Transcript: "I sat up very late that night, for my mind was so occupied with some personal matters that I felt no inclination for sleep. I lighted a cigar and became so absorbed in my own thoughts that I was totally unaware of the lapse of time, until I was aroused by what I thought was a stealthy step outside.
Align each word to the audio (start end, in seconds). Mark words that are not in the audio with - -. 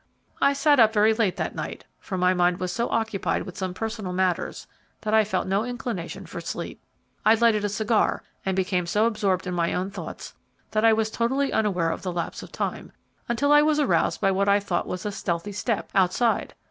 "I 0.41 0.53
sat 0.53 0.79
up 0.79 0.93
very 0.93 1.13
late 1.13 1.37
that 1.37 1.53
night, 1.53 1.85
for 1.99 2.17
my 2.17 2.33
mind 2.33 2.57
was 2.59 2.71
so 2.73 2.89
occupied 2.89 3.43
with 3.43 3.55
some 3.55 3.75
personal 3.75 4.11
matters 4.13 4.65
that 5.01 5.13
I 5.13 5.23
felt 5.23 5.45
no 5.45 5.63
inclination 5.63 6.25
for 6.25 6.41
sleep. 6.41 6.81
I 7.23 7.35
lighted 7.35 7.63
a 7.63 7.69
cigar 7.69 8.23
and 8.43 8.55
became 8.55 8.87
so 8.87 9.05
absorbed 9.05 9.45
in 9.45 9.53
my 9.53 9.75
own 9.75 9.91
thoughts 9.91 10.33
that 10.71 10.83
I 10.83 10.91
was 10.91 11.11
totally 11.11 11.53
unaware 11.53 11.91
of 11.91 12.01
the 12.01 12.11
lapse 12.11 12.41
of 12.41 12.51
time, 12.51 12.91
until 13.29 13.51
I 13.51 13.61
was 13.61 13.79
aroused 13.79 14.19
by 14.21 14.31
what 14.31 14.49
I 14.49 14.59
thought 14.59 14.87
was 14.87 15.05
a 15.05 15.11
stealthy 15.11 15.51
step 15.51 15.91
outside. 15.93 16.55